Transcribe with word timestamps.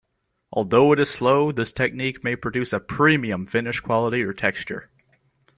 Although 0.51 0.93
it 0.93 0.99
is 0.99 1.11
slow, 1.11 1.51
this 1.51 1.71
technique 1.71 2.23
may 2.23 2.35
produce 2.35 2.73
a 2.73 2.79
premium 2.79 3.45
finish 3.45 3.81
quality 3.81 4.23
or 4.23 4.33
texture. 4.33 4.89